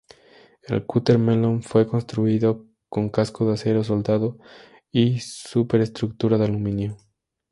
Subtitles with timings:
[0.63, 4.39] El cutter "Mellon" fue construido con casco de acero soldado
[4.91, 6.97] y superestructura de aluminio.